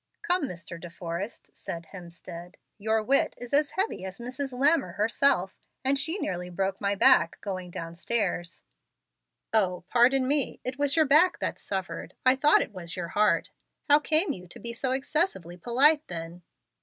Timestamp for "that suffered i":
11.37-12.35